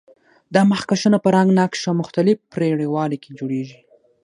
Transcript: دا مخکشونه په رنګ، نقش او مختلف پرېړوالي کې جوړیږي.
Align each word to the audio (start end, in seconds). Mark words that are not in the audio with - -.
دا 0.53 0.61
مخکشونه 0.71 1.17
په 1.23 1.29
رنګ، 1.35 1.49
نقش 1.59 1.81
او 1.89 1.95
مختلف 2.01 2.37
پرېړوالي 2.51 3.17
کې 3.23 3.35
جوړیږي. 3.39 3.79